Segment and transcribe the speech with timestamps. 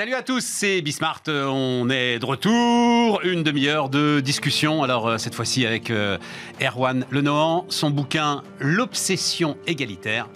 [0.00, 1.24] Salut à tous, c'est Bismart.
[1.26, 3.20] On est de retour.
[3.22, 4.82] Une demi-heure de discussion.
[4.82, 6.16] Alors, euh, cette fois-ci avec euh,
[6.58, 10.26] Erwan Lenohan, son bouquin L'obsession égalitaire.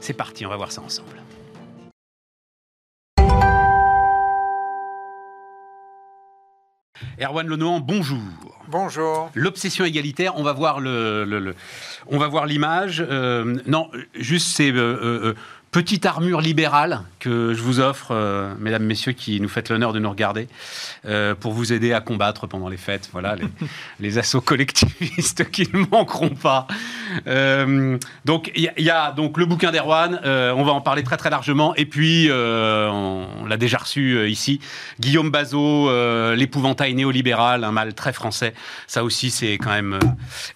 [0.00, 1.22] C'est parti, on va voir ça ensemble.
[7.20, 8.18] Erwan Lenohan, bonjour.
[8.66, 9.30] Bonjour.
[9.36, 11.54] L'obsession égalitaire, on va voir le,
[12.08, 13.04] on va voir l'image.
[13.08, 14.72] Euh, non, juste c'est
[15.72, 19.98] petite armure libérale que je vous offre, euh, mesdames, messieurs, qui nous faites l'honneur de
[19.98, 20.46] nous regarder,
[21.06, 23.08] euh, pour vous aider à combattre pendant les fêtes.
[23.12, 23.36] Voilà,
[23.98, 26.66] les, assauts collectivistes qui ne manqueront pas.
[27.26, 31.30] Euh, donc, il y, a donc le bouquin d'Erwan, on va en parler très très
[31.30, 31.74] largement.
[31.76, 34.60] Et puis, on, l'a déjà reçu ici,
[35.00, 38.52] Guillaume Bazot, l'épouvantail néolibéral, un mal très français.
[38.86, 39.98] Ça aussi, c'est quand même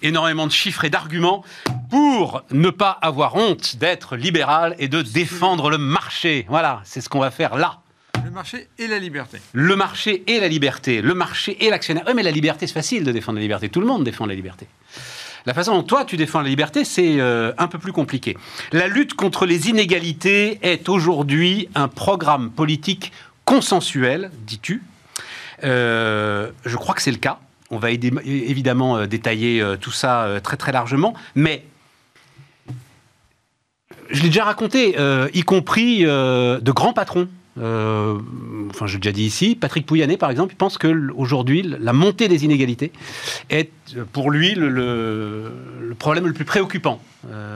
[0.02, 1.42] énormément de chiffres et d'arguments
[1.88, 6.46] pour ne pas avoir honte d'être libéral et de défendre le marché.
[6.48, 7.80] Voilà, c'est ce qu'on va faire là.
[8.24, 9.38] Le marché et la liberté.
[9.52, 11.00] Le marché et la liberté.
[11.00, 12.04] Le marché et l'actionnaire.
[12.06, 13.68] Oui, mais la liberté, c'est facile de défendre la liberté.
[13.68, 14.66] Tout le monde défend la liberté.
[15.46, 18.36] La façon dont toi, tu défends la liberté, c'est euh, un peu plus compliqué.
[18.72, 23.12] La lutte contre les inégalités est aujourd'hui un programme politique
[23.44, 24.82] consensuel, dis-tu.
[25.62, 27.38] Euh, je crois que c'est le cas.
[27.70, 31.14] On va évidemment euh, détailler tout ça très très largement.
[31.36, 31.64] Mais
[34.10, 37.28] je l'ai déjà raconté, euh, y compris euh, de grands patrons.
[37.58, 38.18] Euh,
[38.70, 42.44] enfin, j'ai déjà dit ici, Patrick Pouyanné, par exemple, il pense qu'aujourd'hui, la montée des
[42.44, 42.92] inégalités
[43.48, 43.70] est
[44.12, 45.52] pour lui le,
[45.98, 47.00] problème le plus préoccupant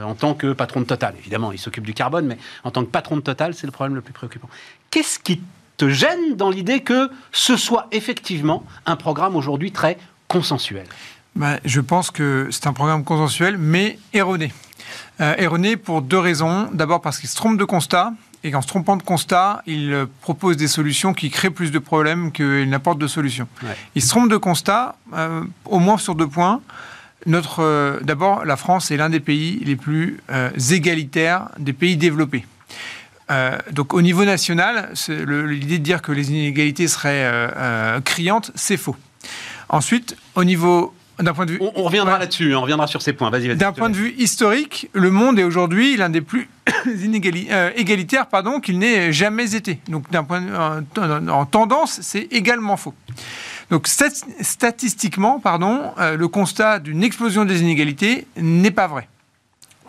[0.03, 1.13] en tant que patron de Total.
[1.19, 3.95] Évidemment, il s'occupe du carbone, mais en tant que patron de Total, c'est le problème
[3.95, 4.49] le plus préoccupant.
[4.89, 5.39] Qu'est-ce qui
[5.77, 10.87] te gêne dans l'idée que ce soit effectivement un programme aujourd'hui très consensuel?
[11.35, 14.51] Bah, Je pense que c'est un programme consensuel, mais erroné
[15.19, 16.69] euh, erroné pour deux raisons.
[16.73, 20.05] D'abord parce qu'il se trompe de constat et qu'en se trompant de constat, il euh,
[20.21, 23.47] propose des solutions qui créent plus de problèmes qu'il n'apporte de solutions.
[23.95, 26.61] Il se trompe de constat, euh, au moins sur deux points.
[27.27, 30.19] Notre, d'abord, la France est l'un des pays les plus
[30.71, 32.47] égalitaires des pays développés.
[33.71, 38.95] donc au niveau national, l'idée de dire que les inégalités seraient criantes, c'est faux.
[39.69, 40.95] Ensuite, au niveau
[41.33, 43.29] point de vue, on, reviendra là-dessus, on reviendra sur ces points.
[43.29, 46.49] Vas-y, D'un point de vue historique, le monde est aujourd'hui l'un des plus
[46.87, 49.79] euh, égalitaires pardon, qu'il n'ait jamais été.
[49.87, 50.41] Donc, d'un point
[51.29, 52.93] en, tendance, c'est également faux.
[53.69, 59.07] Donc, statistiquement, pardon, euh, le constat d'une explosion des inégalités n'est pas vrai.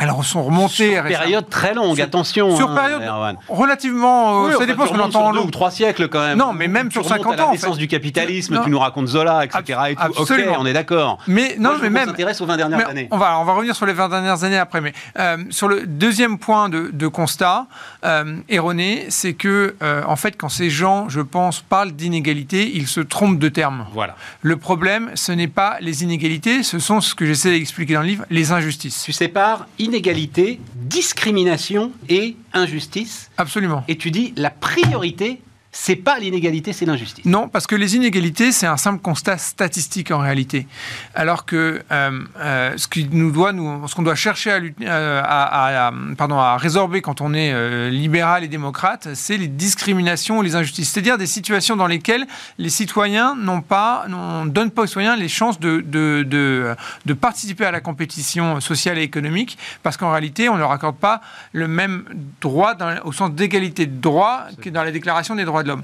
[0.03, 0.95] Alors, on sont remontés.
[0.95, 2.57] Sur période très longue, attention.
[2.57, 4.47] Sur hein, période relativement.
[4.47, 6.37] Euh, ça dépend ce qu'on entend en deux ou trois siècles quand même.
[6.37, 7.47] Non, mais même sur 50 ans.
[7.47, 9.79] la naissance du capitalisme, tu nous racontes Zola, etc.
[9.91, 10.03] Et tout.
[10.03, 10.53] Absolument.
[10.53, 11.19] Ok, on est d'accord.
[11.29, 12.09] Mais non, mais même.
[12.09, 13.09] On s'intéresse aux 20 dernières années.
[13.13, 14.81] On va, on va revenir sur les 20 dernières années après.
[14.81, 17.67] Mais euh, sur le deuxième point de, de constat
[18.05, 22.89] euh, erroné, c'est que, euh, en fait, quand ces gens, je pense, parlent d'inégalité, ils
[22.89, 23.87] se trompent de terme.
[23.93, 24.17] Voilà.
[24.41, 28.09] Le problème, ce n'est pas les inégalités, ce sont ce que j'essaie d'expliquer dans le
[28.09, 29.03] livre, les injustices.
[29.05, 33.31] Tu sépares inégalité, discrimination et injustice.
[33.37, 33.85] Absolument.
[33.89, 35.43] Et tu dis la priorité
[35.75, 37.25] c'est pas l'inégalité, c'est l'injustice.
[37.25, 40.67] Non, parce que les inégalités, c'est un simple constat statistique en réalité.
[41.15, 48.45] Alors que euh, euh, ce qu'on doit chercher à, euh, résorber quand on est libéral
[48.45, 50.91] et démocrate, c'est les discriminations ou les injustices.
[50.91, 52.27] C'est-à-dire des situations dans lesquelles
[52.59, 56.77] les citoyens n'ont pas, ne donnent pas aux citoyens les chances de,
[57.19, 61.23] participer à la compétition sociale et économique, parce qu'en réalité, on ne leur accorde pas
[61.53, 62.05] le même
[62.43, 65.83] droit au sens d'égalité de droit que dans la déclaration des droits de l'homme.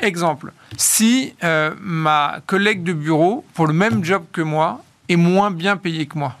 [0.00, 5.50] Exemple, si euh, ma collègue de bureau, pour le même job que moi, est moins
[5.50, 6.38] bien payée que moi,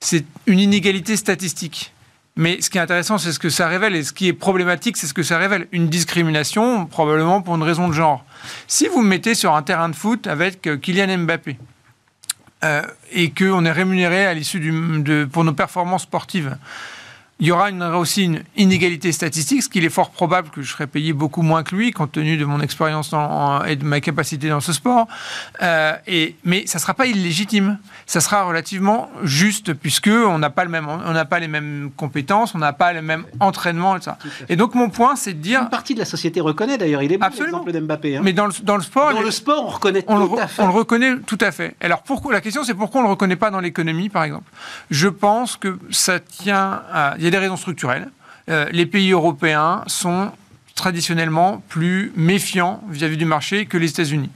[0.00, 1.92] c'est une inégalité statistique.
[2.36, 4.96] Mais ce qui est intéressant, c'est ce que ça révèle, et ce qui est problématique,
[4.96, 5.66] c'est ce que ça révèle.
[5.72, 8.24] Une discrimination, probablement pour une raison de genre.
[8.66, 11.58] Si vous me mettez sur un terrain de foot avec euh, Kylian Mbappé,
[12.62, 16.56] euh, et qu'on est rémunéré à l'issue de, pour nos performances sportives,
[17.40, 20.86] il y aura aussi une inégalité statistique, ce qu'il est fort probable que je serai
[20.86, 23.14] payé beaucoup moins que lui, compte tenu de mon expérience
[23.66, 25.08] et de ma capacité dans ce sport.
[25.62, 27.78] Euh, et, mais ça ne sera pas illégitime.
[28.06, 32.54] Ça sera relativement juste, puisqu'on n'a pas, le même, on n'a pas les mêmes compétences,
[32.54, 33.96] on n'a pas le même entraînement.
[33.96, 34.18] Et, ça.
[34.48, 35.62] et donc, mon point, c'est de dire.
[35.62, 37.02] Une partie de la société reconnaît d'ailleurs.
[37.02, 38.16] Il est bon l'exemple d'Mbappé.
[38.16, 38.20] Hein.
[38.22, 39.14] Mais dans le, dans le sport.
[39.14, 40.62] Dans le sport, on reconnaît on tout le, à fait.
[40.62, 41.74] On le reconnaît tout à fait.
[41.80, 44.50] Alors, pourquoi, la question, c'est pourquoi on ne le reconnaît pas dans l'économie, par exemple?
[44.90, 48.10] Je pense que ça tient à des raisons structurelles.
[48.48, 50.32] Euh, les pays européens sont
[50.74, 54.30] traditionnellement plus méfiants vis-à-vis du marché que les États-Unis.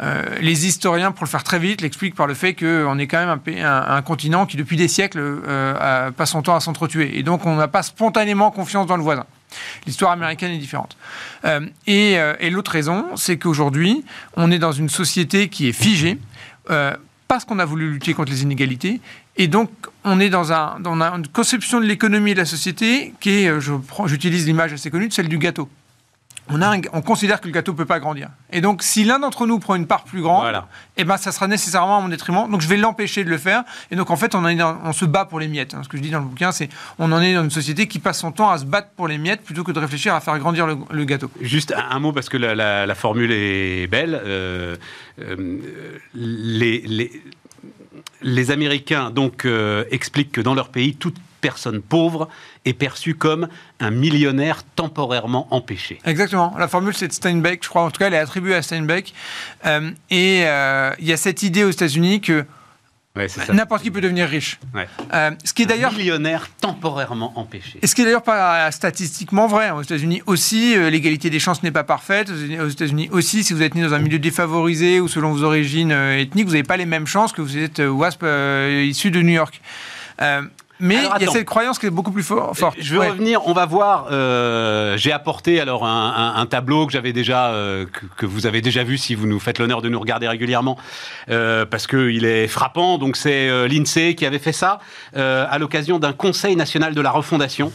[0.00, 3.18] Euh, les historiens, pour le faire très vite, l'expliquent par le fait qu'on est quand
[3.18, 7.18] même un, un, continent qui, depuis des siècles, euh, passe son temps à s'entretuer.
[7.18, 9.26] Et donc, on n'a pas spontanément confiance dans le voisin.
[9.86, 10.96] L'histoire américaine est différente.
[11.86, 14.04] Et, et l'autre raison, c'est qu'aujourd'hui,
[14.36, 16.18] on est dans une société qui est figée.
[17.28, 19.00] Parce qu'on a voulu lutter contre les inégalités.
[19.38, 19.70] Et donc,
[20.04, 23.48] on est dans, un, dans une conception de l'économie et de la société qui est,
[23.48, 23.60] euh,
[24.06, 25.68] j'utilise l'image assez connue, de celle du gâteau.
[26.50, 28.30] On, a un- on considère que le gâteau ne peut pas grandir.
[28.52, 30.66] Et donc, si l'un d'entre nous prend une part plus grande, Voilà.
[30.96, 32.50] eh ben, ça sera nécessairement à mon détriment.
[32.50, 33.64] Donc, je vais l'empêcher de le faire.
[33.90, 35.74] Et donc, en fait, on, en est dans- on se bat pour les miettes.
[35.74, 35.82] hein.
[35.84, 37.98] Ce que je dis dans le bouquin, c'est on en est dans une société qui
[37.98, 40.38] passe son temps à se battre pour les miettes plutôt que de réfléchir à faire
[40.38, 41.30] grandir le, le gâteau.
[41.42, 44.18] Juste un, un mot parce que la, la- la formule est belle.
[44.24, 44.74] Euh,
[45.20, 45.58] euh,
[46.14, 47.22] les, les,
[48.22, 52.28] les Américains donc euh, expliquent que dans leur pays, toute personne pauvre
[52.64, 53.48] est perçue comme
[53.80, 56.00] un millionnaire temporairement empêché.
[56.04, 56.54] Exactement.
[56.58, 57.82] La formule, c'est de Steinbeck, je crois.
[57.82, 59.14] En tout cas, elle est attribuée à Steinbeck.
[59.66, 62.44] Euh, et euh, il y a cette idée aux États-Unis que
[63.16, 63.52] Ouais, ça.
[63.52, 64.60] n'importe qui peut devenir riche.
[64.74, 64.86] Ouais.
[65.12, 67.78] Euh, ce qui est d'ailleurs millionnaire temporairement empêché.
[67.82, 69.70] Et ce qui est d'ailleurs pas statistiquement vrai.
[69.70, 72.30] Aux États-Unis aussi, euh, l'égalité des chances n'est pas parfaite.
[72.30, 75.32] Aux États- Aux États-Unis aussi, si vous êtes né dans un milieu défavorisé ou selon
[75.32, 78.24] vos origines euh, ethniques, vous n'avez pas les mêmes chances que vous êtes WASP
[78.84, 79.60] issu de New York.
[80.80, 82.76] Euh, mais Alors, il y a cette croyance qui est beaucoup plus for- forte.
[82.80, 83.08] Je veux Ouais.
[83.10, 84.06] revenir, on va voir.
[84.10, 88.46] euh, J'ai apporté alors un, un- un tableau que j'avais déjà, euh, que, que vous
[88.46, 90.78] avez déjà vu si vous nous faites l'honneur de nous regarder régulièrement,
[91.30, 92.98] euh, parce qu'il est frappant.
[92.98, 94.78] Donc c'est euh, l'INSEE qui avait fait ça
[95.16, 97.72] euh, à l'occasion d'un Conseil national de la refondation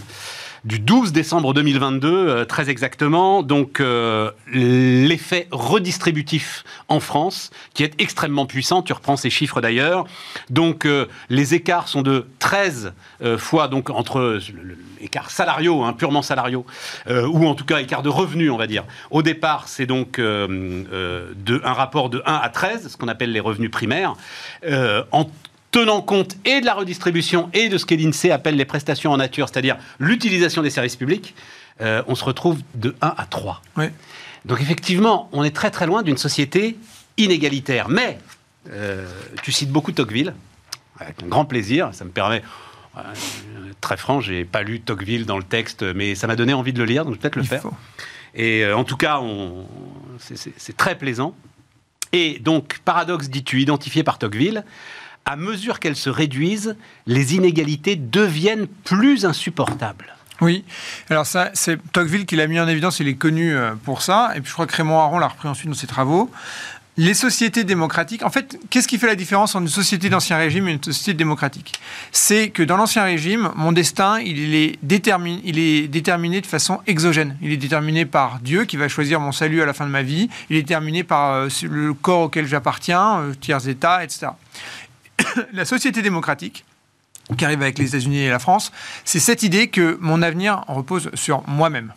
[0.66, 3.44] du 12 décembre 2022, euh, très exactement.
[3.44, 8.82] Donc euh, l'effet redistributif en France, qui est extrêmement puissant.
[8.82, 10.06] Tu reprends ces chiffres d'ailleurs.
[10.50, 14.40] Donc euh, les écarts sont de 13 euh, fois donc entre
[15.02, 16.66] écarts salariaux, hein, purement salariaux,
[17.10, 18.86] ou en tout cas écart de revenus, on va dire.
[19.12, 23.70] Au départ, c'est donc un rapport de 1 à 13, ce qu'on appelle les revenus
[23.70, 24.16] primaires,
[25.74, 29.18] tenant compte et de la redistribution et de ce que l'INSEE appelle les prestations en
[29.18, 31.34] nature, c'est-à-dire l'utilisation des services publics,
[31.82, 33.62] euh, on se retrouve de 1 à 3.
[33.76, 33.92] Ouais.
[34.46, 36.78] Donc effectivement, on est très très loin d'une société
[37.18, 37.90] inégalitaire.
[37.90, 38.20] Mais,
[38.72, 39.06] euh,
[39.42, 40.34] tu cites beaucoup Tocqueville,
[41.00, 42.42] avec un grand plaisir, ça me permet...
[42.98, 43.02] euh,
[43.82, 46.80] Très franc, j'ai pas lu Tocqueville dans le texte, mais ça m'a donné envie de
[46.80, 47.62] le lire, donc je vais peut-être le Il faire.
[47.64, 47.74] faut.
[48.36, 49.68] Et en tout cas, on-
[50.20, 51.36] c'est très plaisant.
[52.14, 54.64] Et donc, paradoxe, dis-tu, identifié par Tocqueville,
[55.26, 56.76] à mesure qu'elles se réduisent,
[57.08, 60.16] les inégalités deviennent plus insupportables.
[60.42, 60.66] Oui,
[61.10, 64.32] alors ça, c'est Tocqueville qui l'a mis en évidence, il est connu euh, pour ça,
[64.36, 66.30] et puis je crois que Raymond Aron l'a repris ensuite dans ses travaux.
[66.96, 70.68] Les sociétés démocratiques, en fait, qu'est-ce qui fait la différence entre une société d'ancien régime
[70.68, 71.74] et une société démocratique?
[72.12, 76.82] C'est que dans l'ancien régime, mon destin, il est, déterminé, il est déterminé de façon
[76.86, 77.36] exogène.
[77.42, 80.04] Il est déterminé par Dieu qui va choisir mon salut à la fin de ma
[80.04, 80.30] vie.
[80.52, 84.28] Il est déterminé par euh, le corps auquel j'appartiens, euh, tiers états, etc.
[85.54, 86.66] la société démocratique,
[87.38, 88.72] qui arrive avec les États-Unis et la France,
[89.06, 91.94] c'est cette idée que mon avenir repose sur moi-même.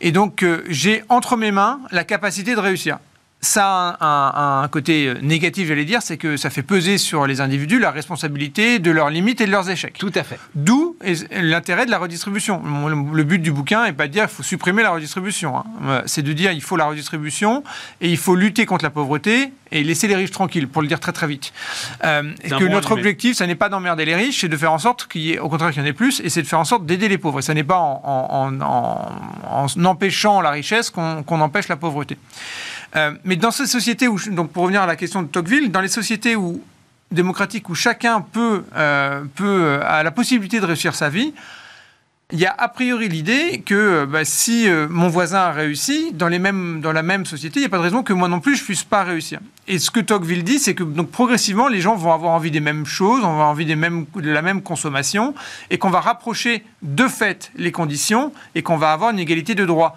[0.00, 2.98] Et donc, euh, j'ai entre mes mains la capacité de réussir.
[3.42, 6.98] Ça a un, un- un côté euh, négatif, j'allais dire, c'est que ça fait peser
[6.98, 9.96] sur les individus la responsabilité de leurs limites et de leurs échecs.
[9.98, 10.38] Tout à fait.
[10.54, 10.96] D'où
[11.32, 12.62] l'intérêt de la redistribution.
[12.86, 15.56] Le, but du bouquin n'est pas de dire qu'il faut supprimer la redistribution.
[15.56, 15.64] hein.
[15.86, 17.64] Euh, C'est de dire qu'il faut la redistribution
[18.02, 20.98] et il faut lutter contre la pauvreté et laisser les riches tranquilles, pour le dire
[21.00, 21.52] très très vite.
[22.04, 23.00] Euh, et un que bon notre résumé.
[23.00, 25.38] objectif, ça n'est pas d'emmerder les riches, c'est de faire en sorte qu'il y ait,
[25.38, 27.18] au contraire qu'il y en ait plus, et c'est de faire en sorte d'aider les
[27.18, 27.38] pauvres.
[27.38, 31.68] Et ça n'est pas en, en- en- en- en empêchant la richesse qu'on qu'on empêche
[31.68, 32.18] la pauvreté.
[32.96, 35.80] Euh, mais dans ces sociétés où, donc pour revenir à la question de Tocqueville, dans
[35.80, 36.62] les sociétés où
[37.10, 41.32] démocratiques où chacun peut, euh, euh, a la possibilité de réussir sa vie,
[42.32, 46.38] il y a a priori l'idée que bah, si mon voisin a réussi dans, les
[46.38, 48.54] mêmes, dans la même société, il n'y a pas de raison que moi non plus
[48.54, 49.40] je puisse pas réussir.
[49.66, 52.60] Et ce que Tocqueville dit, c'est que donc progressivement les gens vont avoir envie des
[52.60, 55.34] mêmes choses, on va avoir envie des mêmes, de la même consommation,
[55.70, 59.66] et qu'on va rapprocher de fait les conditions et qu'on va avoir une égalité de
[59.66, 59.96] droit.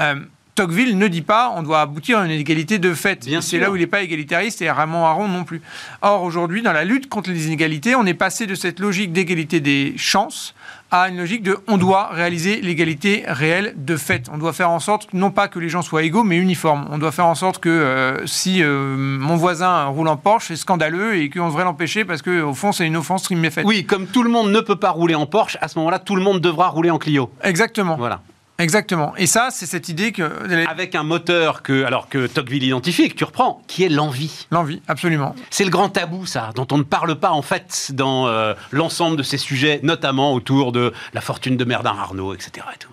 [0.00, 0.16] Euh,
[0.60, 3.26] Tocqueville ne dit pas on doit aboutir à une égalité de fait.
[3.40, 5.62] C'est là où il n'est pas égalitariste et Ramon Aron non plus.
[6.02, 9.60] Or, aujourd'hui, dans la lutte contre les inégalités, on est passé de cette logique d'égalité
[9.60, 10.54] des chances
[10.90, 14.26] à une logique de on doit réaliser l'égalité réelle de fait.
[14.30, 16.88] On doit faire en sorte, non pas que les gens soient égaux, mais uniformes.
[16.90, 20.56] On doit faire en sorte que euh, si euh, mon voisin roule en Porsche, c'est
[20.56, 23.64] scandaleux et qu'on devrait l'empêcher parce qu'au fond, c'est une offense qui m'est faite.
[23.64, 26.16] Oui, comme tout le monde ne peut pas rouler en Porsche, à ce moment-là, tout
[26.16, 27.30] le monde devra rouler en Clio.
[27.42, 27.96] Exactement.
[27.96, 28.20] Voilà.
[28.60, 29.14] Exactement.
[29.16, 30.22] Et ça, c'est cette idée que
[30.68, 34.46] Avec un moteur que, alors que Tocqueville identifie et que tu reprends, qui est l'envie.
[34.50, 35.34] l'envie, absolument.
[35.50, 39.16] C'est le grand tabou, ça, dont on ne parle pas en fait dans euh, l'ensemble
[39.16, 42.66] de ces sujets, notamment autour de la fortune de Merdin Arnaud, etc.
[42.74, 42.90] et tout.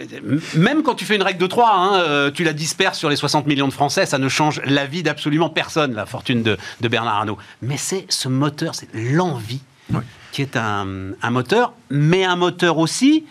[0.00, 3.10] Euh, Même quand tu fais une règle de 3, hein, euh, tu la disperses sur
[3.10, 6.56] les 60 millions de Français, ça ne change la vie d'absolument personne, la fortune de,
[6.80, 7.38] de Bernard Arnault.
[7.62, 9.60] Mais c'est ce moteur, c'est l'envie,
[9.92, 10.00] Oui.
[10.32, 10.86] qui est un,
[11.20, 13.24] un moteur, mais un moteur aussi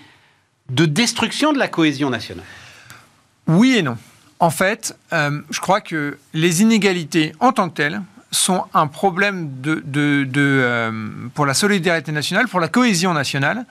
[0.71, 2.45] de destruction de la cohésion nationale
[3.47, 3.97] Oui et non.
[4.39, 8.01] En fait, euh, je crois que les inégalités en tant que telles
[8.31, 10.91] sont un problème euh,
[11.35, 13.65] pour la solidarité nationale, pour la cohésion nationale,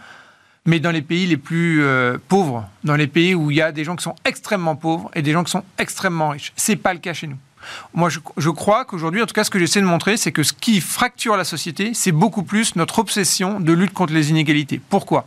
[0.67, 3.73] mais dans les pays les plus euh, pauvres, dans les pays où il y a
[3.73, 6.53] des gens qui sont extrêmement pauvres et des gens qui sont extrêmement riches.
[6.57, 7.39] Ce n'est pas le cas chez nous.
[7.95, 10.53] Moi, je, crois qu'aujourd'hui, en tout cas, ce que j'essaie de montrer, c'est que ce
[10.53, 14.81] qui fracture la société, c'est beaucoup plus notre obsession de lutte contre les inégalités.
[14.89, 15.27] Pourquoi?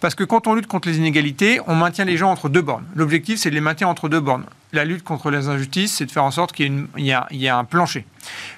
[0.00, 2.84] Parce que quand on lutte contre les inégalités, on maintient les gens entre deux bornes.
[2.94, 4.44] L'objectif, c'est de les maintenir entre deux bornes.
[4.72, 8.04] La lutte contre les injustices, c'est de faire en sorte qu'il y, ait un plancher.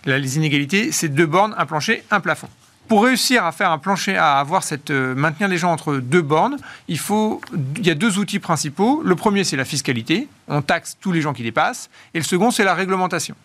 [0.04, 2.48] les inégalités, c'est deux bornes, un plancher, un plafond
[2.88, 6.22] pour réussir à faire un plancher, à avoir cette euh, maintenir les gens entre deux
[6.22, 6.56] bornes,
[6.88, 7.40] il faut
[7.76, 9.02] il y a deux outils principaux.
[9.04, 12.50] Le premier c'est la fiscalité, on taxe tous les gens qui dépassent, et le second
[12.50, 13.36] c'est la réglementation.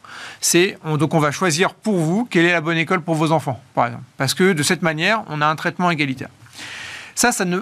[0.41, 3.61] C'est donc on va choisir pour vous quelle est la bonne école pour vos enfants,
[3.75, 6.29] par exemple, parce que de cette manière on a un traitement égalitaire.
[7.15, 7.59] Ça, ça ne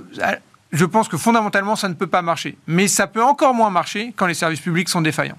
[0.72, 2.58] je pense que fondamentalement, ça ne peut pas marcher.
[2.66, 5.38] Mais ça peut encore moins marcher quand les services publics sont défaillants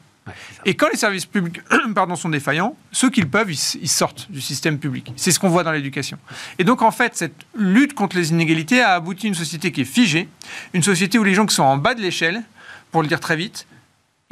[0.64, 1.60] et quand les services publics
[1.94, 5.12] pardon, sont défaillants, ceux qu'ils peuvent, ils, sortent du système public.
[5.16, 6.18] C'est ce qu'on voit dans l'éducation.
[6.58, 9.80] Et donc, en fait, cette lutte contre les inégalités a abouti à une société qui
[9.80, 10.28] est figée,
[10.74, 12.42] une société où les gens qui sont en bas de l'échelle,
[12.92, 13.66] pour le dire très vite,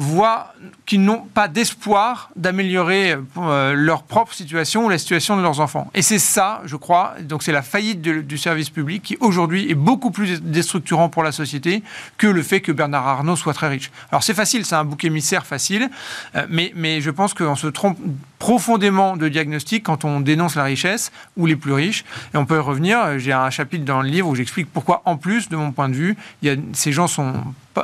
[0.00, 0.54] voient
[0.87, 5.90] qu'ils n'ont pas d'espoir d'améliorer euh, leur propre situation ou la situation de leurs enfants.
[5.95, 9.75] Et c'est ça, je crois, donc c'est la faillite du service public qui aujourd'hui est
[9.75, 11.83] beaucoup plus déstructurant pour la société
[12.16, 13.90] que le fait que Bernard Arnault soit très riche.
[14.11, 15.90] Alors c'est facile, c'est un bouc émissaire facile,
[16.35, 17.99] euh, mais, mais je pense qu'on se trompe
[18.40, 22.04] profondément de diagnostic quand on dénonce la richesse ou les plus riches.
[22.35, 25.16] Et on peut y revenir, j'ai un chapitre dans le livre où j'explique pourquoi, en
[25.16, 27.35] plus, de mon point de vue, il y a, ces gens sont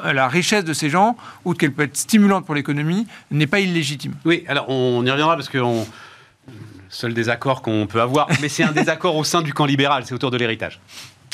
[0.03, 4.15] la richesse de ces gens, outre qu'elle peut être stimulante pour l'économie, n'est pas illégitime.
[4.25, 5.87] Oui, alors on y reviendra parce que on...
[6.89, 10.15] seul désaccord qu'on peut avoir, mais c'est un désaccord au sein du camp libéral, c'est
[10.15, 10.81] autour de l'héritage.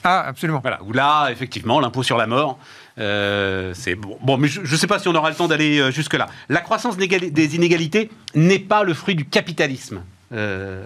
[0.04, 0.58] Ah, absolument.
[0.60, 2.58] Voilà, où là, effectivement, l'impôt sur la mort,
[2.98, 5.90] euh, c'est bon, mais je ne sais pas si on aura le temps d'aller euh,
[5.90, 6.28] jusque-là.
[6.48, 10.02] La croissance des inégalités n'est pas le fruit du capitalisme.
[10.34, 10.82] Euh,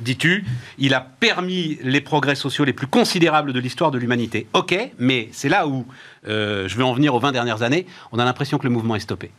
[0.00, 0.44] dis-tu,
[0.78, 4.46] il a permis les progrès sociaux les plus considérables de l'histoire de l'humanité.
[4.52, 5.86] Ok, mais c'est là où
[6.24, 9.00] je veux en venir aux 20 dernières années, on a l'impression que le mouvement est
[9.00, 9.30] stoppé.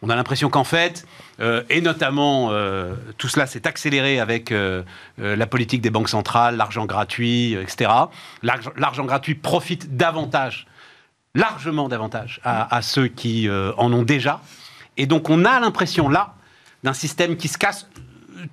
[0.00, 1.04] On a l'impression qu'en fait,
[1.40, 2.52] et notamment
[3.16, 4.54] tout cela s'est accéléré avec
[5.18, 7.90] la politique des banques centrales, l'argent gratuit, etc.
[8.44, 10.68] L'argent gratuit profite davantage,
[11.38, 14.40] largement davantage, à, à ceux qui en ont déjà.
[14.96, 16.34] Et donc on a l'impression là
[16.84, 17.86] d'un système qui se casse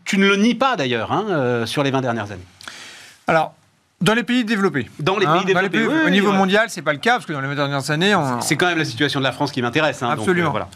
[0.03, 2.45] tu ne le nies pas d'ailleurs hein, euh, sur les 20 dernières années.
[3.27, 3.53] Alors,
[4.01, 4.89] dans les pays développés.
[4.99, 5.87] Dans les hein, pays développés.
[5.87, 8.55] au niveau mondial, c'est pas le cas parce que dans les 20 dernières années, c'est
[8.55, 10.01] quand même la situation de la France qui m'intéresse.
[10.03, 10.49] Hein, Absolument.
[10.49, 10.69] Euh, voilà.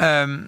[0.00, 0.38] Euh,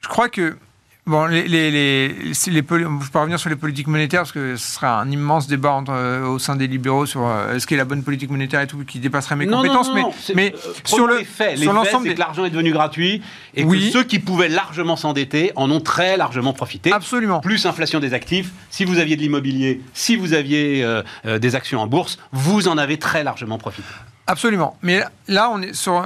[0.00, 0.56] je crois que
[1.04, 4.74] Bon, les, les, les, les, je peux revenir sur les politiques monétaires parce que ce
[4.74, 8.04] sera un immense débat euh, au sein des libéraux sur euh, ce qu'est la bonne
[8.04, 9.90] politique monétaire et tout qui dépasserait mes compétences.
[9.92, 10.04] mais,
[10.36, 13.20] mais euh, sur le fait, sur l'ensemble, c'est que l'argent est devenu gratuit
[13.56, 16.92] et que ceux qui pouvaient largement s'endetter en ont très largement profité.
[16.92, 17.40] Absolument.
[17.40, 18.52] Plus inflation des actifs.
[18.70, 20.86] Si vous aviez de l'immobilier, si vous aviez
[21.24, 23.88] des actions en bourse, vous en avez très largement profité.
[24.28, 24.76] Absolument.
[24.82, 26.04] Mais là, on est sur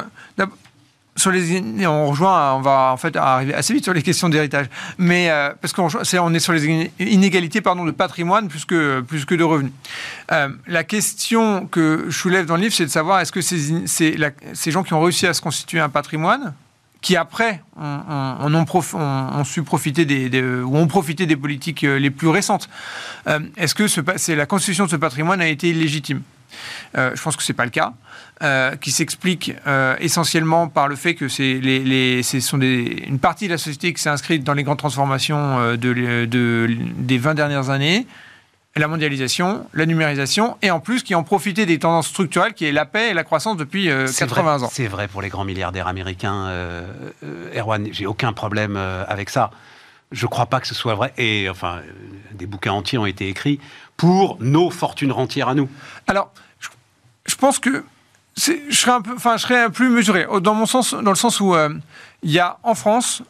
[1.24, 4.66] on rejoint, on va en fait arriver assez vite sur les questions d'héritage,
[4.98, 9.34] mais euh, parce qu'on est, on est sur les inégalités pardon de patrimoine plus que
[9.34, 9.72] de revenus.
[10.32, 13.86] Euh, la question que je soulève dans le livre, c'est de savoir est-ce que ces,
[13.86, 16.54] ces, gens qui ont réussi à se constituer un patrimoine,
[17.00, 22.68] qui après ont, su profiter des, ou ont profité des politiques euh, les plus récentes,
[23.56, 26.22] est-ce que la constitution de ce patrimoine a été illégitime?
[26.94, 27.92] Je pense que c'est pas le cas.
[28.42, 33.18] Euh, qui s'explique euh, essentiellement par le fait que c'est les, les sont des, une
[33.18, 37.16] partie de la société qui s'est inscrite dans les grandes transformations euh, de, de, des
[37.16, 38.06] 20 dernières années,
[38.76, 42.72] la mondialisation, la numérisation, et en plus qui ont profité des tendances structurelles qui est
[42.72, 44.68] la paix et la croissance depuis 80 ans.
[44.70, 46.52] C'est vrai pour les grands milliardaires américains,
[47.56, 49.50] Erwan, j'ai aucun problème avec ça.
[50.12, 51.80] Je ne crois pas que ce soit vrai, et enfin,
[52.34, 53.60] des bouquins entiers ont été écrits
[53.96, 55.68] pour nos fortunes rentières à nous.
[56.06, 56.32] Alors,
[57.26, 57.84] je pense que
[58.36, 61.40] je serais un peu, enfin, je serais plus mesuré dans mon sens, dans le sens
[61.40, 61.70] où euh,
[62.22, 63.22] il y a en France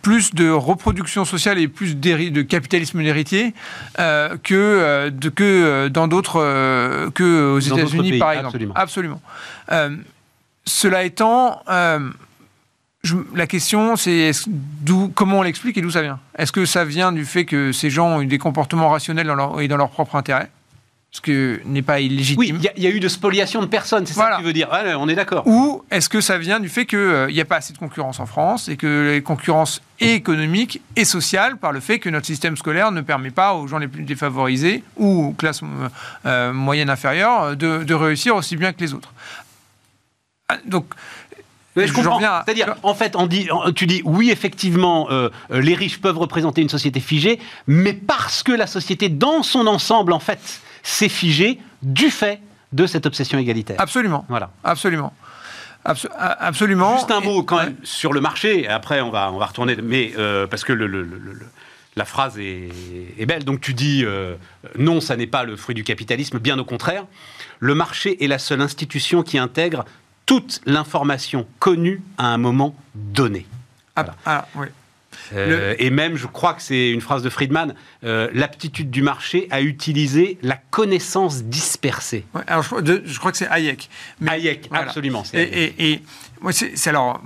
[0.00, 3.54] plus de reproduction sociale et plus de capitalisme d'héritier
[4.00, 8.46] euh, que, euh, de, que dans d'autres que aux États-Unis par exemple.
[8.74, 9.20] Absolument.
[9.68, 10.00] absolument.
[10.64, 11.62] cela étant,
[13.34, 14.30] la question c'est
[15.14, 16.20] comment on l'explique et d'où ça vient?
[16.38, 19.34] Est-ce que ça vient du fait que ces gens ont eu des comportements rationnels dans
[19.34, 20.50] leur, et dans leur propre intérêt?
[21.10, 22.38] Ce que n'est pas illégitime.
[22.38, 24.70] Oui, il y, a eu de spoliation de personnes, c'est ça que tu veux dire.
[24.98, 25.46] on est d'accord.
[25.46, 28.18] Ou est-ce que ça vient du fait qu'il euh, n'y a pas assez de concurrence
[28.18, 32.24] en France et que la concurrence est économique et sociale par le fait que notre
[32.24, 35.60] système scolaire ne permet pas aux gens les plus défavorisés ou aux classes
[36.24, 39.12] euh, moyennes inférieures de, réussir aussi bien que les autres?
[40.48, 40.56] Ah,
[41.76, 42.20] je comprends.
[42.44, 46.60] C'est-à-dire, en fait, on dit, tu dis oui, effectivement, euh, euh, les riches peuvent représenter
[46.62, 51.58] une société figée, mais parce que la société, dans son ensemble, en fait, s'est figée
[51.82, 52.40] du fait
[52.72, 53.76] de cette obsession égalitaire.
[53.78, 54.24] Absolument.
[54.28, 54.50] Voilà.
[54.64, 55.12] Absolument.
[55.84, 56.96] absolument.
[56.96, 58.68] Juste un mot quand même sur le marché.
[58.68, 61.08] Après, on va on va retourner, mais euh, parce que le,
[61.96, 62.68] la phrase est,
[63.18, 63.44] est, belle.
[63.44, 64.04] Donc tu dis
[64.78, 66.38] non, ça n'est pas le fruit du capitalisme.
[66.38, 67.04] Bien au contraire,
[67.58, 69.84] le marché est la seule institution qui intègre
[70.26, 73.46] toute l'information connue à un moment donné.
[73.96, 74.66] Ah, ah oui.
[75.34, 77.74] Euh, et même, je crois que c'est une phrase de Friedman,
[78.04, 82.24] euh, l'aptitude du marché à utiliser la connaissance dispersée.
[82.46, 83.88] alors je, crois que c'est Hayek.
[84.26, 85.22] Hayek, absolument.
[85.32, 86.02] Et, et,
[86.40, 87.22] moi, c'est alors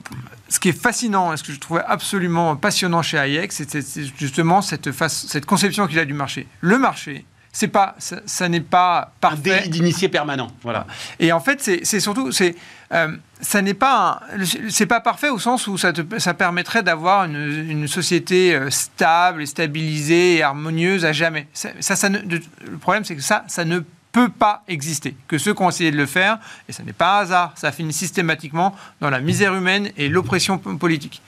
[0.48, 3.70] ce qui est fascinant, ce que je trouvais absolument passionnant chez Hayek, c'est
[4.18, 6.46] justement cette, face, cette conception qu'il a du marché.
[6.60, 7.24] Le marché,
[7.56, 9.38] c'est pas, ça, n'est pas parfait.
[9.38, 10.50] Un délit d'initié permanent.
[10.62, 10.86] Voilà.
[11.18, 12.54] Et en fait, c'est surtout, c'est,
[12.92, 14.20] euh, ça n'est pas,
[14.68, 19.46] c'est pas parfait au sens où ça, ça permettrait d'avoir une, société euh, stable et
[19.46, 21.48] stabilisée et harmonieuse à jamais.
[21.54, 23.78] Ça, ça, le problème, c'est que ça, ça ne
[24.12, 25.16] peut pas exister.
[25.26, 27.72] Que ceux qui ont essayé de le faire, et ce n'est pas un hasard, ça
[27.72, 31.22] finit systématiquement dans la misère humaine et l'oppression politique.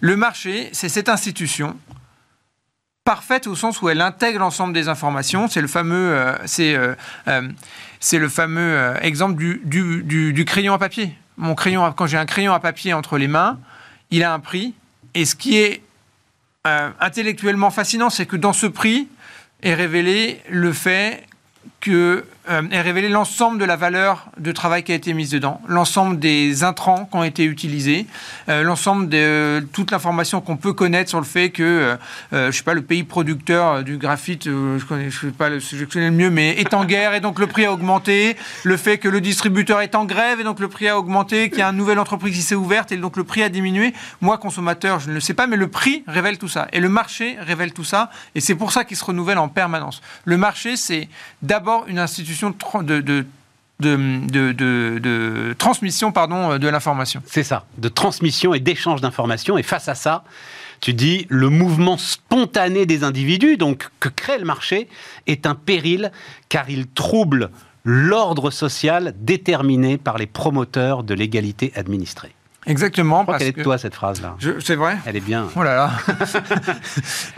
[0.00, 1.76] Le marché, c'est cette institution
[3.08, 5.48] parfaite au sens où elle intègre l'ensemble des informations.
[5.48, 6.94] C'est le fameux, euh, euh,
[7.26, 7.48] euh,
[8.00, 11.16] c'est le fameux exemple du, du, du, crayon à papier.
[11.38, 13.58] Mon crayon, quand j'ai un crayon à papier entre les mains,
[14.10, 14.74] il a un prix.
[15.14, 15.80] Et ce qui est
[17.00, 19.08] intellectuellement fascinant, c'est que dans ce prix
[19.62, 21.26] est révélé le fait
[21.80, 25.60] que euh, est révélé l'ensemble de la valeur de travail qui a été mise dedans,
[25.68, 28.06] l'ensemble des intrants qui ont été utilisés,
[28.48, 31.98] euh, l'ensemble de toute l'information qu'on peut connaître sur le fait que,
[32.32, 35.84] euh, je sais pas, le pays producteur du graphite, je connais, je sais pas, je
[35.84, 38.96] connais le mieux, mais est en guerre et donc le prix a augmenté, le fait
[38.96, 41.68] que le distributeur est en grève et donc le prix a augmenté, qu'il y a
[41.68, 43.92] une nouvelle entreprise qui s'est ouverte et donc le prix a diminué.
[44.22, 46.88] Moi, consommateur, je ne le sais pas, mais le prix révèle tout ça et le
[46.88, 50.00] marché révèle tout ça et c'est pour ça qu'il se renouvelle en permanence.
[50.24, 51.08] Le marché, c'est
[51.42, 52.37] d'abord une institution
[52.82, 53.24] de,
[55.58, 57.22] transmission pardon, de l'information.
[57.26, 59.58] C'est ça, de transmission et d'échange d'informations.
[59.58, 60.24] Et face à ça,
[60.80, 64.88] tu dis le mouvement spontané des individus, donc que crée le marché,
[65.26, 66.12] est un péril
[66.48, 67.50] car il trouble
[67.84, 72.32] l'ordre social déterminé par les promoteurs de l'égalité administrée.
[72.66, 73.24] Exactement.
[73.38, 74.36] Je est de toi cette phrase-là.
[74.60, 75.46] C'est vrai Elle est bien.
[75.56, 75.90] Oh là là.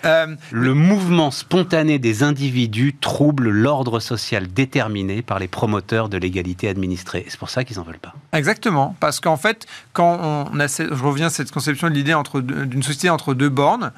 [0.06, 6.68] Euh, le mouvement spontané des individus trouble l'ordre social déterminé par les promoteurs de l'égalité
[6.68, 7.26] administrée.
[7.28, 8.14] C'est pour ça qu'ils n'en veulent pas.
[8.32, 8.96] Exactement.
[8.98, 10.18] Parce qu'en fait, quand
[10.50, 13.92] on a, je reviens à cette conception de l'idée d'une société entre deux bornes,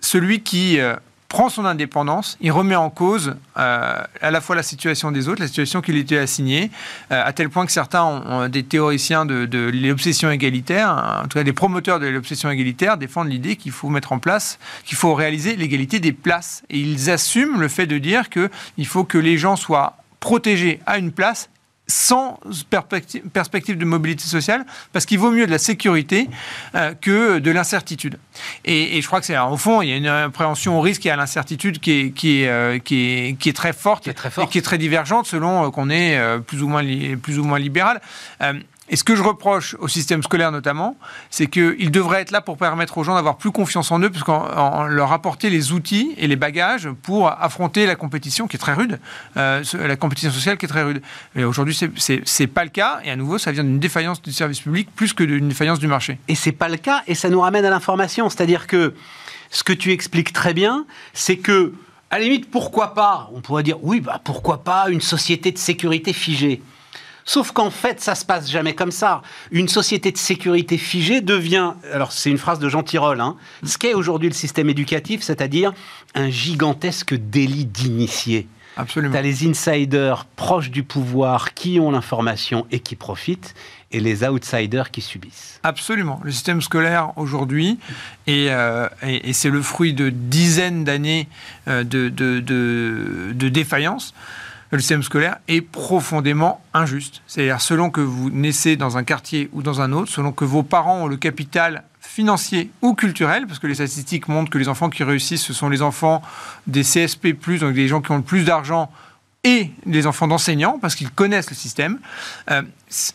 [0.00, 0.94] celui qui euh,
[1.32, 5.40] prend son indépendance, il remet en cause euh, à la fois la situation des autres,
[5.40, 6.70] la situation qu'il était assigné,
[7.10, 11.38] euh, à tel point que certains ont, des théoriciens de, de l'obsession égalitaire, en tout
[11.38, 15.14] cas des promoteurs de l'obsession égalitaire, défendent l'idée qu'il faut mettre en place, qu'il faut
[15.14, 16.64] réaliser l'égalité des places.
[16.68, 20.98] Et ils assument le fait de dire qu'il faut que les gens soient protégés à
[20.98, 21.48] une place
[21.92, 26.28] sans perspective, de mobilité sociale, parce qu'il vaut mieux de la sécurité
[26.74, 28.18] euh, que de l'incertitude.
[28.64, 31.10] Et, je crois que c'est au fond, il y a une appréhension au risque et
[31.10, 34.14] à l'incertitude qui est, qui, est, euh, qui, est, qui est très forte, et
[34.50, 36.82] qui est très divergente selon euh, qu'on est plus ou moins,
[37.20, 38.00] plus ou moins libéral.
[38.92, 40.96] Et ce que je reproche au système scolaire notamment,
[41.30, 44.84] c'est qu'il devrait être là pour permettre aux gens d'avoir plus confiance en eux, puisqu'on
[44.84, 49.00] leur apporter les outils et les bagages pour affronter la compétition qui est très rude,
[49.38, 51.00] euh, la compétition sociale qui est très rude.
[51.34, 53.00] Et aujourd'hui, c'est pas le cas.
[53.02, 55.86] Et à nouveau, ça vient d'une défaillance du service public plus que d'une défaillance du
[55.86, 56.18] marché.
[56.28, 57.02] Et c'est pas le cas.
[57.06, 58.94] Et ça nous ramène à l'information, c'est-à-dire que
[59.50, 61.72] ce que tu expliques très bien, c'est que
[62.10, 65.56] à la limite, pourquoi pas On pourrait dire oui, bah pourquoi pas une société de
[65.56, 66.60] sécurité figée?
[67.24, 69.22] Sauf qu'en fait, ça se passe jamais comme ça.
[69.50, 73.78] Une société de sécurité figée devient, alors c'est une phrase de Jean Tirole, hein, ce
[73.78, 75.72] qu'est aujourd'hui le système éducatif, c'est-à-dire
[76.14, 78.48] un gigantesque délit d'initié.
[78.76, 79.12] Absolument.
[79.12, 83.54] Tu as les insiders proches du pouvoir qui ont l'information et qui profitent,
[83.90, 85.60] et les outsiders qui subissent.
[85.62, 86.18] Absolument.
[86.24, 87.78] Le système scolaire aujourd'hui,
[88.26, 88.88] et, euh,
[89.32, 91.28] c'est le fruit de dizaines d'années
[91.68, 94.14] euh, de, de, de, de défaillance
[94.72, 97.22] le système scolaire est profondément injuste.
[97.26, 100.62] C'est-à-dire, selon que vous naissez dans un quartier ou dans un autre, selon que vos
[100.62, 104.90] parents ont le capital financier ou culturel, parce que les statistiques montrent que les enfants
[104.90, 106.22] qui réussissent, ce sont les enfants
[106.66, 108.90] des CSP+, donc des gens qui ont le plus d'argent,
[109.44, 111.98] et les enfants d'enseignants, parce qu'ils connaissent le système,
[112.50, 112.62] euh,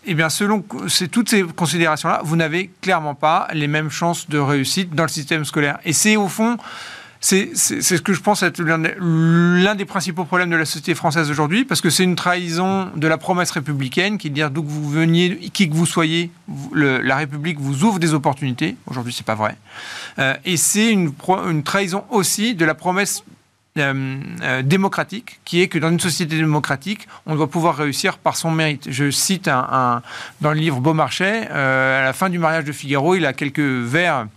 [0.05, 0.63] eh bien, selon
[1.11, 5.45] toutes ces considérations-là, vous n'avez clairement pas les mêmes chances de réussite dans le système
[5.45, 5.79] scolaire.
[5.85, 6.57] Et c'est au fond
[7.19, 11.65] c'est ce que je pense être l'un des principaux problèmes de la société française aujourd'hui,
[11.65, 14.69] parce que c'est une trahison de la promesse républicaine qui est de dire d'où que
[14.69, 16.31] vous veniez, qui que vous soyez,
[16.73, 18.75] la République vous ouvre des opportunités.
[18.87, 19.57] Aujourd'hui, c'est pas vrai.
[20.19, 21.13] Euh, et c'est une,
[21.63, 23.23] trahison aussi de la promesse
[23.77, 28.35] euh, euh, démocratique, qui est que dans une société démocratique, on doit pouvoir réussir par
[28.35, 28.87] son mérite.
[28.89, 30.01] Je cite dans
[30.41, 34.27] le livre Beaumarchais, à la fin du mariage de Figaro, il a quelques vers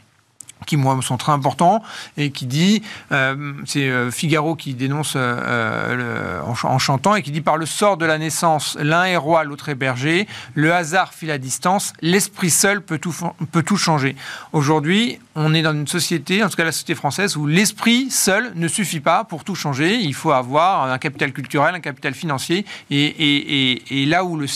[0.66, 1.82] qui moi me sont très importants
[2.16, 7.40] et qui dit euh, c'est euh, Figaro qui dénonce euh, en, chantant et qui dit
[7.40, 10.26] par le sort de la naissance l'un est roi l'autre est berger.
[10.54, 11.92] Le hasard fit la distance.
[12.00, 13.14] L'esprit seul peut tout
[13.52, 14.16] peut tout changer.
[14.52, 18.52] Aujourd'hui on est dans une société en tout cas la société française où l'esprit seul
[18.54, 19.96] ne suffit pas pour tout changer.
[19.96, 24.36] Il faut avoir un capital culturel un capital financier et, et, et, et là où
[24.36, 24.46] le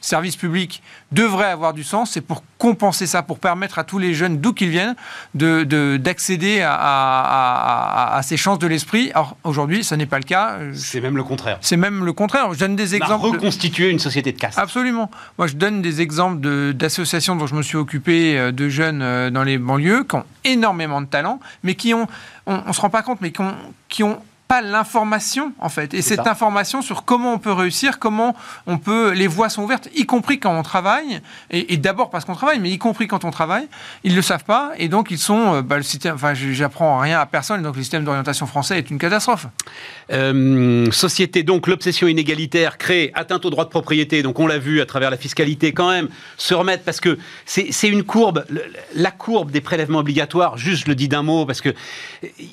[0.00, 4.14] service public devrait avoir du sens, c'est pour compenser ça, pour permettre à tous les
[4.14, 4.94] jeunes, d'où qu'ils viennent,
[5.34, 9.10] d'accéder de, à, à, ces chances de l'esprit.
[9.12, 10.58] Alors aujourd'hui, ce n'est pas le cas.
[10.72, 11.58] C'est même le contraire.
[11.60, 12.52] C'est même le contraire.
[12.52, 13.26] Je donne des exemples.
[13.26, 14.58] reconstituer une société de caste.
[14.58, 15.10] Absolument.
[15.38, 16.40] Moi, je donne des exemples
[16.72, 20.24] d'associations dont je me suis occupé euh, de jeunes euh, dans les banlieues qui ont
[20.44, 22.06] énormément de talent, mais qui ont,
[22.46, 23.54] on ne se rend pas compte, mais qui ont,
[23.88, 25.94] qui ont pas l'information en fait.
[25.94, 29.88] Et cette information sur comment on peut réussir, comment on peut, les voies sont ouvertes,
[29.94, 33.30] y compris quand on travaille, et, d'abord parce qu'on travaille, mais y compris quand on
[33.30, 33.66] travaille,
[34.04, 36.98] ils ne le savent pas, et donc ils sont, euh, bah, le système, enfin j'apprends
[36.98, 39.46] rien à personne, donc le système d'orientation français est une catastrophe.
[40.12, 44.80] Euh, société donc l'obsession inégalitaire crée atteinte au droit de propriété, donc on l'a vu
[44.80, 48.44] à travers la fiscalité quand même, se remettre parce que c'est une courbe,
[48.94, 51.74] la courbe des prélèvements obligatoires, juste je le dis d'un mot parce que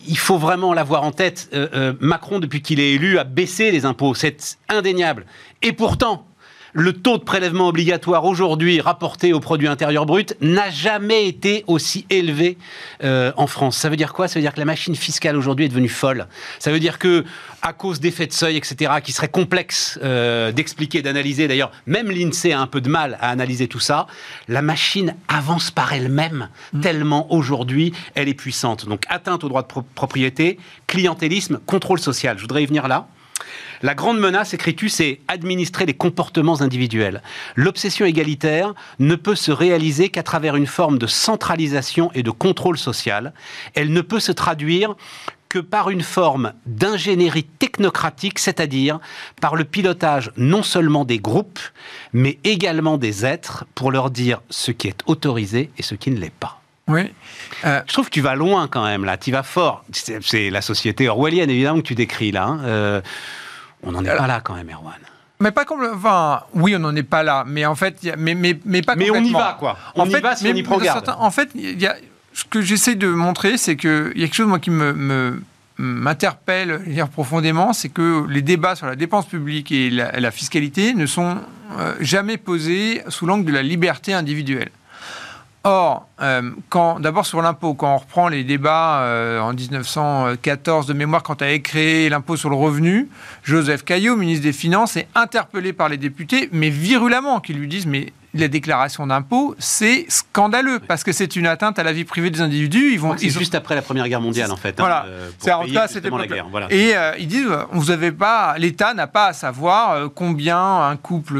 [0.07, 1.49] il faut vraiment l'avoir en tête.
[1.53, 4.13] Euh, euh, Macron, depuis qu'il est élu, a baissé les impôts.
[4.13, 5.25] C'est indéniable.
[5.61, 6.25] Et pourtant,
[6.73, 12.05] le taux de prélèvement obligatoire aujourd'hui rapporté au produit intérieur brut n'a jamais été aussi
[12.09, 12.57] élevé
[13.03, 13.77] euh, en France.
[13.77, 14.27] Ça veut dire quoi?
[14.27, 16.27] Ça veut dire que la machine fiscale aujourd'hui est devenue folle.
[16.59, 17.25] Ça veut dire que,
[17.61, 22.53] à cause d'effets de seuil, etc., qui seraient complexes euh, d'expliquer, d'analyser, d'ailleurs, même l'INSEE
[22.53, 24.07] a un peu de mal à analyser tout ça,
[24.47, 26.81] la machine avance par elle-même, mmh.
[26.81, 28.87] tellement aujourd'hui elle est puissante.
[28.87, 30.57] Donc atteinte au droit de propriété,
[30.87, 32.37] clientélisme, contrôle social.
[32.37, 33.07] Je voudrais y venir là.
[33.81, 37.21] La grande menace, écris-tu, c'est administrer les comportements individuels.
[37.55, 42.77] L'obsession égalitaire ne peut se réaliser qu'à travers une forme de centralisation et de contrôle
[42.77, 43.33] social.
[43.73, 44.95] Elle ne peut se traduire
[45.49, 48.99] que par une forme d'ingénierie technocratique, c'est-à-dire
[49.41, 51.59] par le pilotage non seulement des groupes,
[52.13, 56.19] mais également des êtres pour leur dire ce qui est autorisé et ce qui ne
[56.19, 56.60] l'est pas.
[56.87, 57.01] Oui.
[57.65, 59.83] Euh, Je trouve que tu vas loin quand même là, tu vas fort.
[59.91, 62.45] C'est la société orwellienne évidemment que tu décris là.
[62.45, 62.59] Hein.
[62.63, 63.01] Euh,
[63.83, 64.93] on n'en est pas là quand même, Erwan.
[65.39, 65.83] Mais pas comme.
[65.95, 67.43] Enfin, oui, on n'en est pas là.
[67.47, 69.77] Mais en fait, mais, mais, mais pas Mais on y va, quoi.
[69.95, 71.09] On y va si on y prend garde.
[71.17, 71.95] en fait, y a,
[72.33, 75.41] ce que j'essaie de montrer, c'est qu'il y a quelque chose, moi, qui me,
[75.77, 81.37] m'interpelle profondément, c'est que les débats sur la dépense publique et la, fiscalité ne sont
[81.79, 84.69] euh, jamais posés sous l'angle de la liberté individuelle.
[85.63, 90.93] Or, euh, quand d'abord sur l'impôt, quand on reprend les débats euh, en 1914 de
[90.93, 93.09] mémoire, quand a créé l'impôt sur le revenu,
[93.43, 97.85] Joseph Caillot, ministre des Finances, est interpellé par les députés, mais virulemment, qui lui disent
[97.85, 102.31] mais la déclaration d'impôt, c'est scandaleux parce que c'est une atteinte à la vie privée
[102.31, 102.93] des individus.
[102.93, 104.69] Ils vont, c'est juste après la Première Guerre mondiale en fait.
[104.69, 105.05] Hein, voilà.
[105.05, 106.47] Euh, c'est en cas c'était la guerre.
[106.49, 106.71] Voilà.
[106.71, 111.35] Et ils disent, vous avez pas, l'État n'a pas à savoir combien un couple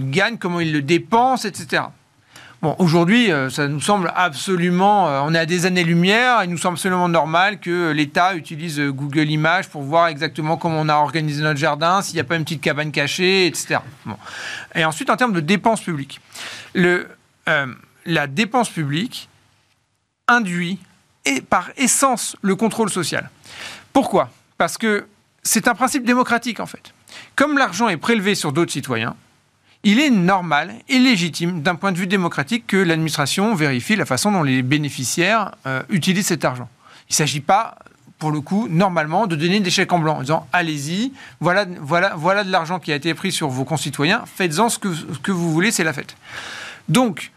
[0.00, 1.84] gagne, comment il le dépense, etc.
[2.60, 5.08] Aujourd'hui, euh, ça nous semble absolument.
[5.08, 6.42] Euh, on est à des années-lumière.
[6.42, 10.80] Il nous semble absolument normal que l'État utilise euh, Google Images pour voir exactement comment
[10.80, 13.78] on a organisé notre jardin, s'il n'y a pas une petite cabane cachée, etc.
[14.74, 16.20] Et ensuite, en termes de dépenses publiques,
[16.74, 19.28] la dépense publique
[20.26, 20.80] induit
[21.24, 23.30] et par essence le contrôle social.
[23.92, 24.30] Pourquoi?
[24.56, 25.06] Parce que
[25.44, 26.92] c'est un principe démocratique en fait.
[27.36, 29.14] Comme l'argent est prélevé sur d'autres citoyens,
[29.84, 34.32] il est normal et légitime d'un point de vue démocratique que l'administration vérifie la façon
[34.32, 36.68] dont les bénéficiaires euh, utilisent cet argent.
[37.08, 37.76] Il ne s'agit pas,
[38.18, 42.14] pour le coup, normalement, de donner des chèques en blanc en disant allez-y, voilà, voilà,
[42.16, 44.88] voilà de l'argent qui a été pris sur vos concitoyens, faites-en ce que,
[45.22, 46.16] que, vous voulez, c'est la fête.
[46.88, 47.30] Donc,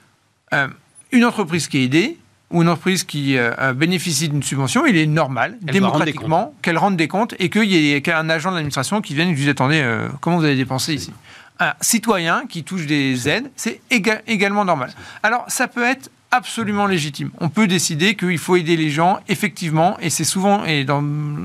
[0.54, 0.68] euh,
[1.12, 2.18] une entreprise qui est aidée,
[2.50, 7.08] ou une entreprise qui euh, bénéficie d'une subvention, il est normal, démocratiquement, qu'elle rende des
[7.08, 9.82] comptes et qu'il y ait un agent de l'administration qui vienne et lui dise attendez,
[10.20, 11.14] comment vous avez dépensé ici?
[11.62, 14.92] Un citoyen qui touche des aides, c'est également normal.
[15.24, 17.30] Alors, ça peut être absolument légitime.
[17.40, 21.04] On peut décider qu'il faut aider les gens, effectivement, et c'est souvent, et dans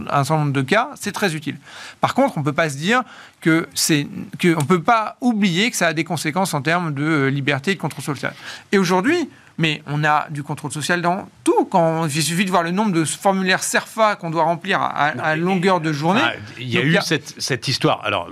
[0.08, 1.58] un certain nombre de cas, c'est très utile.
[2.00, 3.02] Par contre, on ne peut pas se dire
[3.40, 4.06] que c'est,
[4.38, 7.74] que on peut pas oublier que ça a des conséquences en termes de liberté et
[7.74, 8.32] de contrôle social.
[8.72, 11.64] Et aujourd'hui, mais on a du contrôle social dans tout.
[11.66, 15.80] Quand, il suffit de voir le nombre de formulaires CERFA qu'on doit remplir à, longueur
[15.80, 16.20] de journée.
[16.58, 18.28] Il y a eu Cette, histoire, alors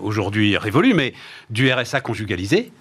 [0.00, 1.14] aujourd'hui révolue, mais
[1.50, 2.72] du RSA conjugalisé,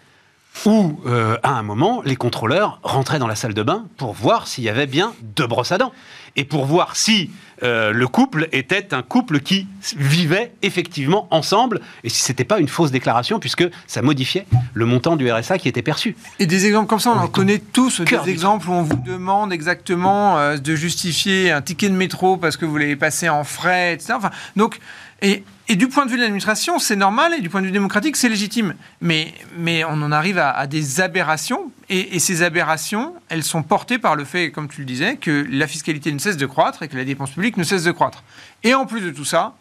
[0.66, 4.48] où, euh, à un moment, les contrôleurs rentraient dans la salle de bain pour voir
[4.48, 5.92] s'il y avait bien deux brosses à dents.
[6.36, 7.32] Et pour voir si
[7.64, 9.68] euh, le couple était un couple qui
[9.98, 15.16] vivait effectivement ensemble, et si c'était pas une fausse déclaration, puisque ça modifiait le montant
[15.16, 16.16] du RSA qui était perçu.
[16.40, 19.52] Et des exemples comme ça, on, en connaît tous, des exemples où on vous demande
[19.52, 23.94] exactement euh, de justifier un ticket de métro parce que vous l'avez passé en frais,
[23.94, 24.14] etc.
[24.16, 24.80] Enfin, donc,
[25.24, 25.44] et,
[25.76, 28.30] du point de vue de l'administration, c'est normal, et du point de vue démocratique, c'est
[28.30, 28.76] légitime.
[29.02, 34.16] Mais, mais on en arrive à, des aberrations, et, ces aberrations, elles sont portées par
[34.16, 36.96] le fait, comme tu le disais, que la fiscalité ne cesse de croître et que
[36.96, 38.24] la dépense publique ne cesse de croître.
[38.64, 39.56] Et en plus de tout ça,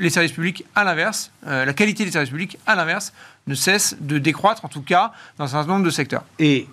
[0.00, 3.12] les services publics, à l'inverse, euh, la qualité des services publics, à l'inverse,
[3.46, 6.24] ne cesse de décroître, en tout cas, dans un certain nombre de secteurs.
[6.38, 6.66] Et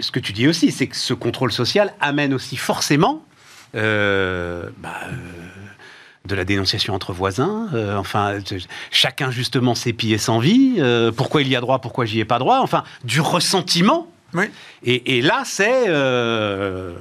[0.00, 3.24] ce que tu dis aussi, c'est que ce contrôle social amène aussi forcément...
[3.74, 5.12] Euh, bah, euh,
[6.26, 8.38] de la dénonciation entre voisins, euh, enfin,
[8.90, 12.24] chacun justement ses pieds sans vie, euh, pourquoi il y a droit, pourquoi j'y ai
[12.24, 14.08] pas droit, enfin, du ressentiment.
[14.34, 14.44] Oui.
[14.82, 16.94] Et, là, c'est euh,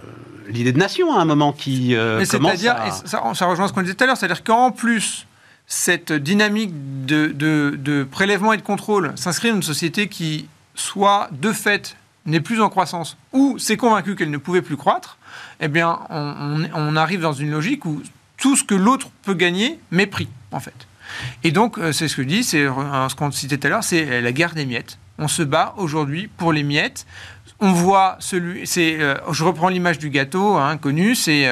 [0.48, 4.04] l'idée de nation à un moment qui commence C'est-à-dire, ça, rejoint ce qu'on disait tout
[4.04, 5.26] à l'heure, c'est-à-dire qu'en plus,
[5.68, 6.72] cette dynamique
[7.06, 12.40] de, de, prélèvement et de contrôle s'inscrit dans une société qui, soit de fait, n'est
[12.40, 15.18] plus en croissance, ou s'est convaincue qu'elle ne pouvait plus croître,
[15.60, 18.02] eh bien, on arrive dans une logique où
[18.38, 20.88] tout ce que l'autre peut gagner, mépris, en fait.
[21.44, 23.84] Et donc, euh, c'est ce que je c'est euh, ce qu'on citait tout à l'heure,
[23.84, 24.98] c'est la guerre des miettes.
[25.18, 27.06] On se bat aujourd'hui pour les miettes.
[27.60, 31.50] On voit celui, euh, je reprends l'image du gâteau hein, connu, c'est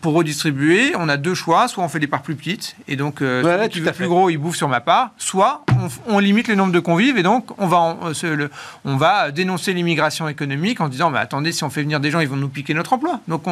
[0.00, 1.68] pour redistribuer, on a deux choix.
[1.68, 4.38] Soit on fait des parts plus petites, et donc euh, tu veux plus gros, il
[4.38, 5.12] bouffe sur ma part.
[5.18, 5.64] Soit
[6.06, 8.48] on, limite le nombre de convives, et donc on va, euh,
[8.84, 12.20] on va dénoncer l'immigration économique en disant, mais attendez, si on fait venir des gens,
[12.20, 13.20] ils vont nous piquer notre emploi.
[13.28, 13.44] Donc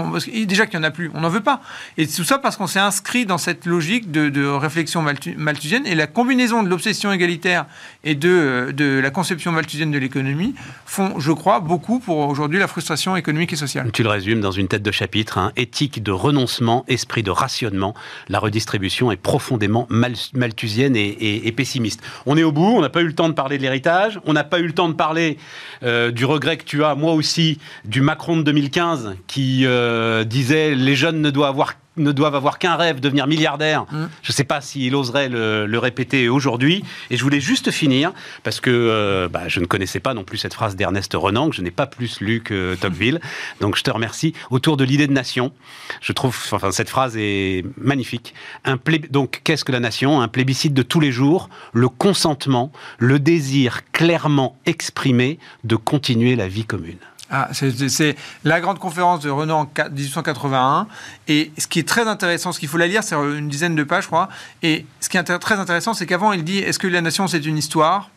[0.46, 1.60] déjà qu'il n'y en a plus, on n'en veut pas.
[1.96, 5.04] Et tout ça parce qu'on s'est inscrit dans cette logique de, réflexion
[5.36, 7.66] malthusienne, et la combinaison de l'obsession égalitaire
[8.02, 10.54] et de, euh, de la conception malthusienne de l'économie
[10.86, 13.90] font, je crois, beaucoup pour aujourd'hui la frustration économique et sociale.
[13.92, 17.94] Tu le résumes dans une tête de chapitre, hein, éthique de renoncement, esprit de rationnement.
[18.28, 22.02] La redistribution est profondément malthusienne et, pessimiste.
[22.26, 24.32] On est au bout, on n'a pas eu le temps de parler de l'héritage, on
[24.32, 25.38] n'a pas eu le temps de parler
[25.82, 30.74] euh, du regret que tu as, moi aussi, du Macron de 2015 qui euh, disait
[30.74, 33.84] les jeunes ne doivent avoir ne doivent avoir qu'un rêve, devenir milliardaire.
[33.90, 34.06] Mm.
[34.22, 36.84] Je ne sais pas s'il oserait le, répéter aujourd'hui.
[37.10, 40.38] Et je voulais juste finir, parce que euh, bah, je ne connaissais pas non plus
[40.38, 43.20] cette phrase d'Ernest Renan, que je n'ai pas plus lu que Tocqueville.
[43.60, 44.34] Donc je te remercie.
[44.50, 45.52] Autour de l'idée de nation,
[46.00, 48.34] je trouve, enfin, cette phrase est magnifique.
[48.64, 48.78] Un
[49.10, 50.20] donc, qu'est-ce que la nation?
[50.20, 56.48] Un plébiscite de tous les jours, le consentement, le désir clairement exprimé de continuer la
[56.48, 56.98] vie commune.
[57.30, 60.86] Ah, c'est la grande conférence de Renan en 1881.
[61.26, 63.82] Et ce qui est très intéressant, ce qu'il faut la lire, c'est une dizaine de
[63.82, 64.28] pages, je crois.
[64.62, 67.44] Et ce qui est très intéressant, c'est qu'avant, il dit est-ce que la nation, c'est
[67.44, 68.10] une histoire?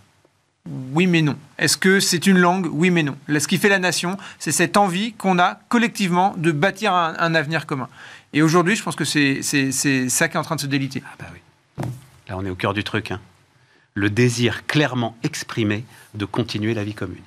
[0.94, 1.38] Oui mais non.
[1.58, 2.68] Est-ce que c'est une langue?
[2.72, 3.16] Oui mais non.
[3.28, 7.66] Ce qui fait la nation, c'est cette envie qu'on a collectivement de bâtir un, avenir
[7.66, 7.88] commun.
[8.34, 11.02] Et aujourd'hui, je pense que c'est ça qui est en train de se déliter.
[11.06, 11.88] Ah bah oui.
[12.28, 13.12] Là, on est au cœur du truc.
[13.12, 13.22] Hein.
[13.94, 17.24] Le désir clairement exprimé de continuer la vie commune.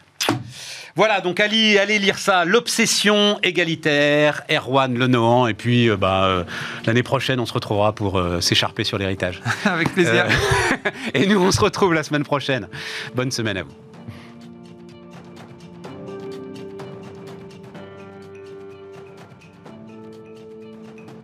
[0.96, 6.44] Voilà, donc allez, allez lire ça, L'obsession égalitaire, Erwan Lenohan, et puis euh, bah, euh,
[6.87, 9.40] l'année prochaine, on se retrouvera pour euh, s'écharper sur l'héritage.
[9.64, 10.26] Avec plaisir.
[11.14, 12.68] et nous, on se retrouve la semaine prochaine.
[13.14, 13.89] Bonne semaine à vous.